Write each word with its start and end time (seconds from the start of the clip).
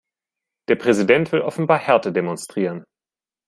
Der 0.67 0.77
Präsident 0.77 1.31
will 1.31 1.41
offenbar 1.41 1.77
Härte 1.77 2.11
demonstrieren. 2.11 2.83